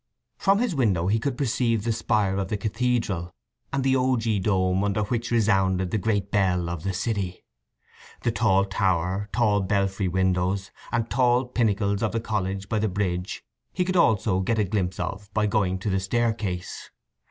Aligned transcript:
From 0.39 0.57
his 0.57 0.73
window 0.73 1.05
he 1.05 1.19
could 1.19 1.37
perceive 1.37 1.83
the 1.83 1.91
spire 1.91 2.37
of 2.37 2.47
the 2.47 2.57
cathedral, 2.57 3.35
and 3.71 3.83
the 3.83 3.95
ogee 3.95 4.39
dome 4.41 4.83
under 4.83 5.03
which 5.03 5.29
resounded 5.29 5.91
the 5.91 5.99
great 5.99 6.31
bell 6.31 6.71
of 6.71 6.81
the 6.81 6.91
city. 6.91 7.45
The 8.23 8.31
tall 8.31 8.65
tower, 8.65 9.29
tall 9.31 9.61
belfry 9.61 10.07
windows, 10.07 10.71
and 10.91 11.07
tall 11.07 11.45
pinnacles 11.45 12.01
of 12.01 12.13
the 12.13 12.19
college 12.19 12.67
by 12.67 12.79
the 12.79 12.87
bridge 12.89 13.43
he 13.73 13.85
could 13.85 13.95
also 13.95 14.39
get 14.39 14.57
a 14.57 14.63
glimpse 14.63 14.99
of 14.99 15.31
by 15.35 15.45
going 15.45 15.77
to 15.77 15.91
the 15.91 15.99
staircase. 15.99 16.89